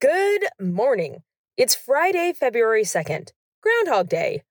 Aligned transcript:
Good 0.00 0.46
morning. 0.58 1.24
It's 1.58 1.74
Friday, 1.74 2.32
February 2.32 2.84
2nd, 2.84 3.32
Groundhog 3.60 4.08
Day. 4.08 4.44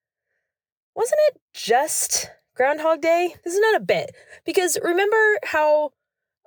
Wasn't 0.96 1.20
it 1.30 1.42
just 1.56 2.30
Groundhog 2.56 3.02
Day? 3.02 3.34
This 3.44 3.56
is 3.56 3.60
not 3.60 3.82
a 3.82 3.84
bit. 3.84 4.12
Because 4.46 4.78
remember 4.84 5.40
how 5.44 5.90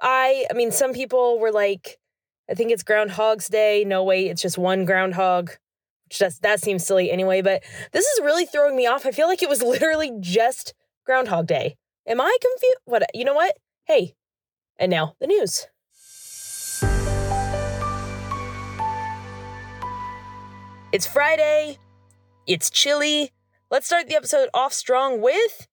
I, 0.00 0.46
I 0.48 0.54
mean, 0.54 0.70
some 0.70 0.92
people 0.92 1.40
were 1.40 1.50
like, 1.50 1.98
I 2.48 2.54
think 2.54 2.70
it's 2.70 2.84
Groundhog's 2.84 3.48
Day. 3.48 3.82
No, 3.84 4.04
wait, 4.04 4.28
it's 4.28 4.42
just 4.42 4.56
one 4.56 4.84
groundhog. 4.84 5.50
Just, 6.08 6.42
that 6.42 6.60
seems 6.60 6.86
silly 6.86 7.10
anyway, 7.10 7.42
but 7.42 7.64
this 7.90 8.06
is 8.06 8.20
really 8.22 8.46
throwing 8.46 8.76
me 8.76 8.86
off. 8.86 9.04
I 9.04 9.10
feel 9.10 9.26
like 9.26 9.42
it 9.42 9.48
was 9.48 9.62
literally 9.64 10.12
just 10.20 10.74
Groundhog 11.04 11.48
Day. 11.48 11.74
Am 12.06 12.20
I 12.20 12.36
confused? 12.40 12.78
What? 12.84 13.02
You 13.14 13.24
know 13.24 13.34
what? 13.34 13.56
Hey, 13.84 14.14
and 14.78 14.92
now 14.92 15.16
the 15.18 15.26
news. 15.26 15.66
It's 20.92 21.06
Friday. 21.06 21.78
It's 22.46 22.68
chilly. 22.68 23.32
Let's 23.70 23.86
start 23.86 24.08
the 24.08 24.14
episode 24.14 24.50
off 24.52 24.74
strong 24.74 25.22
with 25.22 25.66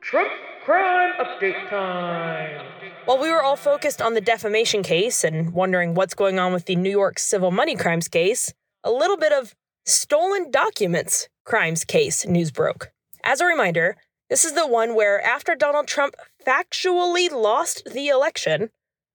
Trump 0.00 0.32
crime 0.64 1.12
update 1.20 1.68
time. 1.68 2.66
While 3.04 3.18
we 3.18 3.30
were 3.30 3.40
all 3.40 3.54
focused 3.54 4.02
on 4.02 4.14
the 4.14 4.20
defamation 4.20 4.82
case 4.82 5.22
and 5.22 5.52
wondering 5.52 5.94
what's 5.94 6.14
going 6.14 6.40
on 6.40 6.52
with 6.52 6.64
the 6.64 6.74
New 6.74 6.90
York 6.90 7.20
civil 7.20 7.52
money 7.52 7.76
crimes 7.76 8.08
case, 8.08 8.52
a 8.82 8.90
little 8.90 9.16
bit 9.16 9.32
of 9.32 9.54
stolen 9.86 10.50
documents 10.50 11.28
crimes 11.44 11.84
case 11.84 12.26
news 12.26 12.50
broke. 12.50 12.90
As 13.22 13.40
a 13.40 13.46
reminder, 13.46 13.96
this 14.28 14.44
is 14.44 14.54
the 14.54 14.66
one 14.66 14.96
where 14.96 15.24
after 15.24 15.54
Donald 15.54 15.86
Trump 15.86 16.16
factually 16.44 17.30
lost 17.30 17.84
the 17.92 18.08
election, 18.08 18.70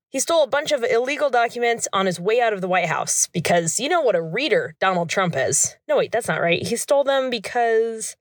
he 0.09 0.19
stole 0.19 0.43
a 0.43 0.47
bunch 0.47 0.71
of 0.71 0.83
illegal 0.83 1.29
documents 1.29 1.87
on 1.91 2.05
his 2.05 2.19
way 2.19 2.39
out 2.39 2.53
of 2.53 2.61
the 2.61 2.67
White 2.67 2.87
House 2.87 3.27
because 3.33 3.79
you 3.79 3.89
know 3.89 4.01
what 4.01 4.15
a 4.15 4.21
reader 4.21 4.75
Donald 4.79 5.09
Trump 5.09 5.35
is. 5.35 5.75
No, 5.87 5.97
wait, 5.97 6.11
that's 6.11 6.27
not 6.27 6.41
right. 6.41 6.65
He 6.65 6.75
stole 6.75 7.03
them 7.03 7.29
because, 7.29 8.15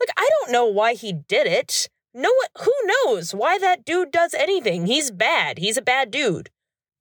look, 0.00 0.10
I 0.16 0.28
don't 0.40 0.52
know 0.52 0.66
why 0.66 0.94
he 0.94 1.12
did 1.12 1.46
it. 1.46 1.88
No 2.14 2.30
who 2.62 2.72
knows 2.84 3.34
why 3.34 3.58
that 3.58 3.84
dude 3.84 4.10
does 4.10 4.34
anything? 4.34 4.86
He's 4.86 5.10
bad. 5.10 5.58
He's 5.58 5.76
a 5.76 5.82
bad 5.82 6.10
dude. 6.10 6.50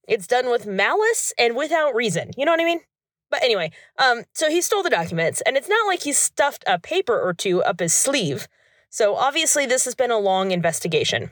It's 0.08 0.28
done 0.28 0.50
with 0.50 0.66
malice 0.66 1.34
and 1.38 1.56
without 1.56 1.96
reason. 1.96 2.32
You 2.38 2.46
know 2.46 2.52
what 2.52 2.62
I 2.62 2.66
mean? 2.66 2.82
But 3.30 3.44
anyway, 3.44 3.72
um, 3.98 4.24
so 4.34 4.50
he 4.50 4.62
stole 4.62 4.84
the 4.84 4.90
documents, 4.90 5.42
and 5.42 5.58
it's 5.58 5.68
not 5.68 5.86
like 5.86 6.04
he 6.04 6.14
stuffed 6.14 6.64
a 6.66 6.80
paper 6.80 7.20
or 7.20 7.34
two 7.34 7.62
up 7.64 7.80
his 7.80 7.94
sleeve. 7.94 8.48
So 8.90 9.16
obviously, 9.16 9.66
this 9.66 9.84
has 9.86 9.96
been 9.96 10.12
a 10.12 10.18
long 10.18 10.52
investigation. 10.52 11.32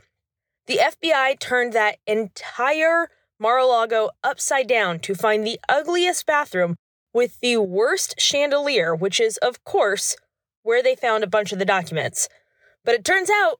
The 0.68 0.80
FBI 0.80 1.40
turned 1.40 1.74
that 1.74 1.98
entire 2.08 3.10
Mar 3.38 3.60
a 3.60 3.66
Lago 3.66 4.10
upside 4.24 4.68
down 4.68 5.00
to 5.00 5.14
find 5.14 5.46
the 5.46 5.60
ugliest 5.70 6.26
bathroom 6.26 6.76
with 7.14 7.40
the 7.40 7.58
worst 7.58 8.20
chandelier, 8.20 8.96
which 8.96 9.20
is, 9.20 9.38
of 9.38 9.64
course, 9.64 10.16
where 10.64 10.82
they 10.82 10.96
found 10.96 11.24
a 11.24 11.28
bunch 11.28 11.52
of 11.52 11.60
the 11.60 11.66
documents. 11.66 12.28
But 12.84 12.96
it 12.96 13.06
turns 13.06 13.30
out, 13.30 13.60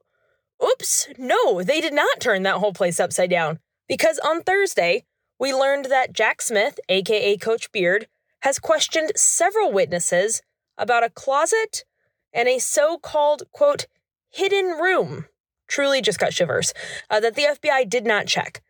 oops, 0.64 1.06
no, 1.16 1.62
they 1.62 1.80
did 1.80 1.94
not 1.94 2.18
turn 2.18 2.42
that 2.42 2.56
whole 2.56 2.72
place 2.72 2.98
upside 2.98 3.30
down. 3.30 3.60
Because 3.88 4.18
on 4.18 4.42
Thursday, 4.42 5.04
we 5.38 5.54
learned 5.54 5.84
that 5.86 6.12
Jack 6.12 6.42
Smith, 6.42 6.80
aka 6.88 7.36
Coach 7.36 7.70
Beard, 7.70 8.08
has 8.40 8.58
questioned 8.58 9.12
several 9.14 9.70
witnesses 9.70 10.42
about 10.76 11.04
a 11.04 11.10
closet 11.10 11.84
and 12.32 12.48
a 12.48 12.58
so 12.58 12.98
called, 12.98 13.44
quote, 13.52 13.86
hidden 14.28 14.70
room 14.78 15.26
truly 15.66 16.00
just 16.00 16.18
got 16.18 16.32
shivers, 16.32 16.72
uh, 17.10 17.20
that 17.20 17.34
the 17.34 17.44
FBI 17.44 17.88
did 17.88 18.04
not 18.04 18.26
check, 18.26 18.62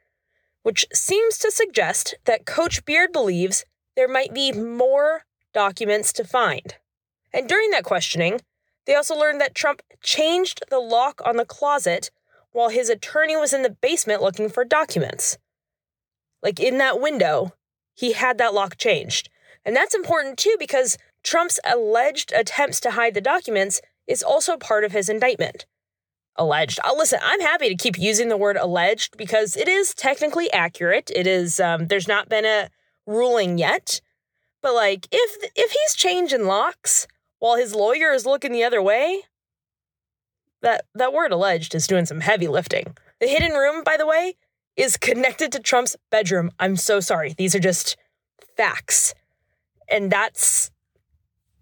which 0.63 0.87
seems 0.93 1.39
to 1.39 1.51
suggest 1.51 2.15
that 2.25 2.47
Coach 2.47 2.85
Beard 2.85 3.13
believes 3.13 3.65
there 3.97 4.09
might 4.09 4.35
be 4.35 4.53
more 4.53 5.23
documents 5.55 6.13
to 6.15 6.25
find. 6.25 6.75
And 7.33 7.49
during 7.49 7.71
that 7.71 7.85
questioning, 7.85 8.41
they 8.87 8.95
also 8.95 9.17
learned 9.17 9.41
that 9.41 9.55
Trump 9.55 9.83
changed 10.03 10.63
the 10.71 10.79
lock 10.79 11.21
on 11.25 11.37
the 11.37 11.45
closet 11.45 12.11
while 12.53 12.69
his 12.69 12.89
attorney 12.89 13.37
was 13.37 13.53
in 13.53 13.63
the 13.63 13.71
basement 13.71 14.23
looking 14.23 14.49
for 14.49 14.65
documents. 14.65 15.39
Like 16.43 16.61
in 16.61 16.79
that 16.79 17.01
window, 17.01 17.53
he 17.95 18.13
had 18.13 18.39
that 18.39 18.55
lock 18.55 18.77
changed. 18.77 19.29
And 19.65 19.75
that's 19.75 19.95
important 19.95 20.39
too 20.39 20.57
because 20.59 20.97
Trump's 21.23 21.59
alleged 21.65 22.33
attempts 22.33 22.81
to 22.81 22.93
hide 22.93 23.15
the 23.15 23.21
documents 23.21 23.81
is 24.07 24.23
also 24.23 24.57
part 24.57 24.85
of 24.85 24.93
his 24.93 25.09
indictment 25.09 25.67
alleged. 26.39 26.79
Uh, 26.85 26.93
listen, 26.97 27.19
I'm 27.23 27.41
happy 27.41 27.69
to 27.69 27.75
keep 27.75 27.99
using 27.99 28.29
the 28.29 28.37
word 28.37 28.57
alleged 28.57 29.17
because 29.17 29.57
it 29.57 29.69
is 29.69 29.95
technically 29.95 30.51
accurate. 30.53 31.11
It 31.15 31.27
is. 31.27 31.61
Um, 31.61 31.87
there's 31.89 32.09
not 32.09 32.29
been 32.29 32.45
a 32.45 32.69
ruling 33.07 33.59
yet, 33.59 34.01
but 34.63 34.75
like 34.75 35.07
if 35.13 35.51
if 35.55 35.71
he's 35.71 35.95
changing 35.95 36.47
locks 36.47 37.07
while 37.39 37.57
his 37.57 37.75
lawyer 37.75 38.13
is 38.13 38.27
looking 38.27 38.53
the 38.53 38.65
other 38.65 38.83
way, 38.83 39.23
that 40.63 40.85
that 40.95 41.13
word 41.13 41.33
alleged 41.33 41.75
is 41.75 41.87
doing 41.87 42.07
some 42.07 42.21
heavy 42.21 42.49
lifting. 42.49 42.97
The 43.21 43.29
hidden 43.29 43.53
room, 43.53 43.83
by 43.85 43.97
the 43.97 44.07
way, 44.07 44.35
is 44.77 44.97
connected 44.97 45.53
to 45.53 45.61
Trump's 45.61 45.97
bedroom. 46.11 46.51
I'm 46.59 46.77
so 46.77 47.01
sorry. 47.01 47.35
These 47.37 47.55
are 47.55 47.61
just 47.61 47.97
facts, 48.57 49.15
and 49.89 50.11
that's 50.11 50.71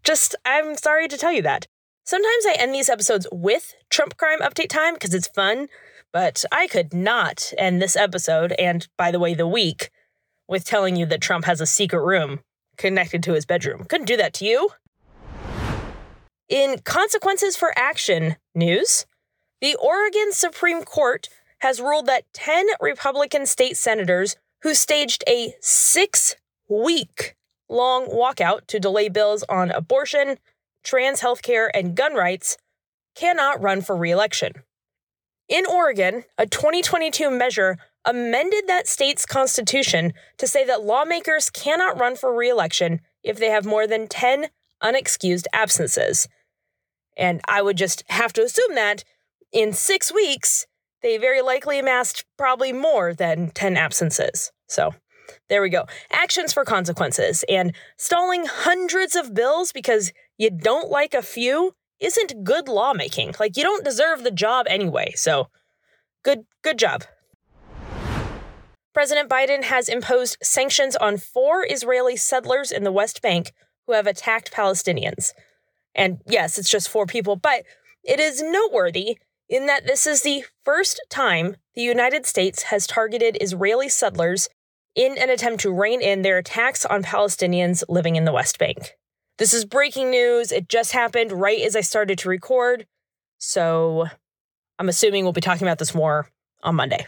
just. 0.02 0.34
I'm 0.44 0.76
sorry 0.76 1.08
to 1.08 1.16
tell 1.16 1.32
you 1.32 1.42
that. 1.42 1.66
Sometimes 2.06 2.44
I 2.47 2.56
end 2.59 2.75
these 2.75 2.91
episodes 2.91 3.26
with 3.32 3.75
Trump 3.88 4.19
crime 4.19 4.41
update 4.41 4.69
time 4.69 4.92
because 4.92 5.15
it's 5.15 5.26
fun, 5.26 5.69
but 6.12 6.44
I 6.53 6.66
could 6.66 6.92
not 6.92 7.50
end 7.56 7.81
this 7.81 7.97
episode, 7.97 8.53
and 8.59 8.87
by 8.98 9.10
the 9.10 9.19
way, 9.19 9.32
the 9.32 9.47
week, 9.47 9.91
with 10.47 10.66
telling 10.66 10.97
you 10.97 11.06
that 11.06 11.22
Trump 11.22 11.47
has 11.47 11.62
a 11.62 11.66
secret 11.66 12.04
room 12.04 12.41
connected 12.76 13.22
to 13.22 13.32
his 13.32 13.47
bedroom. 13.47 13.87
Couldn't 13.88 14.06
do 14.06 14.19
that 14.19 14.34
to 14.34 14.44
you. 14.44 14.70
In 16.50 16.81
consequences 16.84 17.56
for 17.56 17.72
action 17.75 18.36
news, 18.54 19.06
the 19.62 19.75
Oregon 19.76 20.31
Supreme 20.31 20.82
Court 20.82 21.31
has 21.60 21.81
ruled 21.81 22.04
that 22.04 22.31
10 22.34 22.66
Republican 22.82 23.47
state 23.47 23.78
senators 23.78 24.36
who 24.60 24.75
staged 24.75 25.25
a 25.26 25.54
six 25.62 26.36
week 26.69 27.34
long 27.71 28.06
walkout 28.09 28.66
to 28.66 28.78
delay 28.78 29.09
bills 29.09 29.42
on 29.48 29.71
abortion, 29.71 30.36
trans 30.84 31.21
healthcare, 31.21 31.69
and 31.75 31.97
gun 31.97 32.15
rights 32.15 32.56
cannot 33.17 33.61
run 33.61 33.81
for 33.83 33.97
reelection. 33.97 34.53
In 35.49 35.67
Oregon, 35.67 36.25
a 36.39 36.47
2022 36.47 37.31
measure 37.31 37.77
amended 38.05 38.67
that 38.67 38.87
state's 38.87 39.27
constitution 39.27 40.12
to 40.39 40.47
say 40.47 40.65
that 40.65 40.84
lawmakers 40.84 41.50
cannot 41.50 41.99
run 41.99 42.17
for 42.17 42.34
reelection 42.34 43.00
if 43.22 43.39
they 43.39 43.50
have 43.50 43.65
more 43.65 43.87
than 43.87 44.06
10 44.06 44.47
unexcused 44.83 45.47
absences. 45.53 46.28
And 47.16 47.41
I 47.49 47.62
would 47.62 47.77
just 47.77 48.05
have 48.09 48.33
to 48.34 48.43
assume 48.43 48.75
that 48.75 49.05
in 49.53 49.72
six 49.72 50.12
weeks, 50.12 50.66
they 51.03 51.16
very 51.16 51.43
likely 51.43 51.78
amassed 51.78 52.25
probably 52.37 52.72
more 52.72 53.15
than 53.15 53.51
10 53.51 53.77
absences. 53.77 54.51
So 54.69 54.95
there 55.49 55.62
we 55.62 55.71
go. 55.71 55.84
Actions 56.11 56.53
for 56.53 56.65
consequences. 56.65 57.45
And 57.49 57.75
stalling 57.97 58.47
hundreds 58.47 59.15
of 59.15 59.34
bills 59.34 59.72
because 59.72 60.12
you 60.39 60.50
don't 60.50 60.91
like 60.91 61.15
a 61.15 61.22
few 61.22 61.75
isn't 62.00 62.45
good 62.45 62.69
lawmaking. 62.69 63.34
Like 63.39 63.56
you 63.56 63.62
don't 63.62 63.84
deserve 63.84 64.25
the 64.25 64.31
job 64.31 64.67
anyway. 64.69 65.12
So 65.17 65.49
good 66.22 66.45
good 66.62 66.78
job. 66.78 67.05
President 68.93 69.28
Biden 69.28 69.65
has 69.65 69.89
imposed 69.89 70.37
sanctions 70.43 70.95
on 70.97 71.17
four 71.17 71.67
Israeli 71.69 72.17
settlers 72.17 72.71
in 72.71 72.84
the 72.84 72.93
West 72.93 73.22
Bank 73.22 73.53
who 73.87 73.93
have 73.93 74.06
attacked 74.06 74.53
Palestinians. 74.53 75.33
And 75.95 76.21
yes, 76.27 76.59
it's 76.59 76.71
just 76.71 76.89
four 76.89 77.06
people, 77.06 77.37
but 77.37 77.65
it 78.05 78.21
is 78.21 78.43
noteworthy 78.43 79.19
in 79.49 79.66
that 79.66 79.87
this 79.87 80.06
is 80.06 80.22
the 80.22 80.45
first 80.65 81.01
time 81.11 81.56
the 81.75 81.83
United 81.83 82.25
States 82.25 82.65
has 82.65 82.87
targeted 82.87 83.37
Israeli 83.41 83.89
settlers 83.89 84.49
in 84.95 85.19
an 85.19 85.28
attempt 85.28 85.60
to 85.63 85.72
rein 85.72 86.01
in 86.01 86.22
their 86.22 86.39
attacks 86.39 86.84
on 86.84 87.03
Palestinians 87.03 87.83
living 87.89 88.16
in 88.16 88.25
the 88.25 88.33
West 88.33 88.59
Bank. 88.59 88.92
This 89.36 89.53
is 89.53 89.65
breaking 89.65 90.10
news. 90.10 90.53
It 90.53 90.69
just 90.69 90.92
happened 90.92 91.33
right 91.33 91.60
as 91.60 91.75
I 91.75 91.81
started 91.81 92.19
to 92.19 92.28
record. 92.28 92.86
So 93.39 94.07
I'm 94.78 94.89
assuming 94.89 95.25
we'll 95.25 95.33
be 95.33 95.41
talking 95.41 95.66
about 95.66 95.78
this 95.78 95.95
more 95.95 96.28
on 96.63 96.77
Monday. 96.77 97.07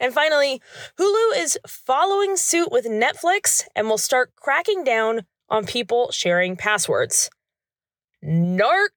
And 0.00 0.12
finally, 0.12 0.60
Hulu 0.98 1.36
is 1.36 1.58
following 1.66 2.36
suit 2.36 2.70
with 2.70 2.86
Netflix 2.86 3.64
and 3.74 3.88
will 3.88 3.98
start 3.98 4.32
cracking 4.36 4.82
down 4.84 5.24
on 5.48 5.66
people 5.66 6.10
sharing 6.10 6.56
passwords. 6.56 7.30
Narc. 8.24 8.88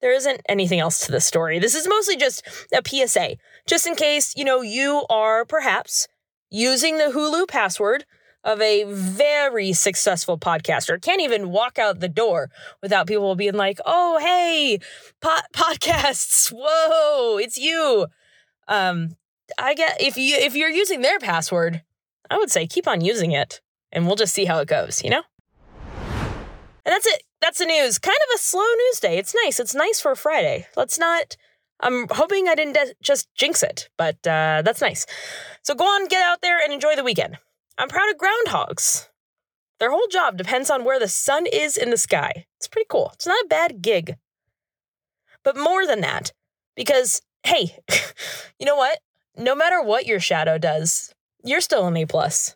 There 0.00 0.12
isn't 0.12 0.40
anything 0.48 0.80
else 0.80 1.04
to 1.06 1.12
this 1.12 1.26
story. 1.26 1.58
This 1.58 1.74
is 1.74 1.88
mostly 1.88 2.16
just 2.16 2.42
a 2.72 2.80
PSA, 2.84 3.36
just 3.66 3.86
in 3.86 3.94
case, 3.94 4.34
you 4.36 4.44
know, 4.44 4.62
you 4.62 5.04
are 5.10 5.44
perhaps 5.44 6.08
using 6.50 6.98
the 6.98 7.12
Hulu 7.12 7.46
password 7.48 8.04
of 8.44 8.60
a 8.60 8.84
very 8.84 9.72
successful 9.72 10.38
podcaster. 10.38 11.00
Can't 11.00 11.20
even 11.20 11.50
walk 11.50 11.78
out 11.78 12.00
the 12.00 12.08
door 12.08 12.50
without 12.82 13.06
people 13.06 13.34
being 13.34 13.54
like, 13.54 13.78
"Oh, 13.84 14.18
hey, 14.18 14.78
po- 15.20 15.46
podcasts! 15.54 16.48
Whoa, 16.54 17.38
it's 17.38 17.58
you." 17.58 18.06
Um, 18.68 19.16
I 19.58 19.74
get 19.74 20.00
if 20.00 20.16
you 20.16 20.36
if 20.36 20.54
you're 20.54 20.70
using 20.70 21.02
their 21.02 21.18
password, 21.18 21.82
I 22.30 22.38
would 22.38 22.50
say 22.50 22.66
keep 22.66 22.86
on 22.86 23.00
using 23.00 23.32
it 23.32 23.60
and 23.92 24.06
we'll 24.06 24.16
just 24.16 24.34
see 24.34 24.44
how 24.44 24.58
it 24.58 24.68
goes, 24.68 25.02
you 25.02 25.10
know? 25.10 25.22
And 26.84 26.92
that's 26.94 27.06
it. 27.06 27.22
That's 27.40 27.58
the 27.58 27.66
news. 27.66 27.98
Kind 27.98 28.16
of 28.16 28.34
a 28.36 28.38
slow 28.38 28.62
news 28.62 29.00
day. 29.00 29.18
It's 29.18 29.34
nice. 29.44 29.60
It's 29.60 29.74
nice 29.74 30.00
for 30.00 30.12
a 30.12 30.16
Friday. 30.16 30.66
Let's 30.76 30.98
not 30.98 31.36
I'm 31.82 32.06
hoping 32.10 32.48
I 32.48 32.54
didn't 32.54 32.74
de- 32.74 32.94
just 33.02 33.28
jinx 33.34 33.62
it, 33.62 33.88
but 33.96 34.16
uh, 34.26 34.62
that's 34.64 34.80
nice. 34.80 35.06
So 35.62 35.74
go 35.74 35.84
on, 35.84 36.08
get 36.08 36.22
out 36.22 36.42
there 36.42 36.62
and 36.62 36.72
enjoy 36.72 36.94
the 36.94 37.04
weekend. 37.04 37.38
I'm 37.80 37.88
proud 37.88 38.10
of 38.10 38.18
groundhogs. 38.18 39.08
Their 39.78 39.90
whole 39.90 40.06
job 40.08 40.36
depends 40.36 40.68
on 40.68 40.84
where 40.84 40.98
the 40.98 41.08
sun 41.08 41.46
is 41.46 41.78
in 41.78 41.88
the 41.88 41.96
sky. 41.96 42.44
It's 42.58 42.68
pretty 42.68 42.88
cool. 42.90 43.10
It's 43.14 43.26
not 43.26 43.42
a 43.42 43.48
bad 43.48 43.80
gig. 43.80 44.16
But 45.44 45.56
more 45.56 45.86
than 45.86 46.02
that, 46.02 46.30
because 46.76 47.22
hey, 47.42 47.78
you 48.60 48.66
know 48.66 48.76
what? 48.76 48.98
No 49.34 49.54
matter 49.54 49.82
what 49.82 50.04
your 50.04 50.20
shadow 50.20 50.58
does, 50.58 51.14
you're 51.42 51.62
still 51.62 51.86
an 51.86 51.96
A 51.96 52.04
plus. 52.04 52.54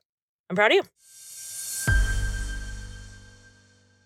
I'm 0.51 0.57
proud 0.57 0.73
of 0.73 0.75
you. 0.75 0.83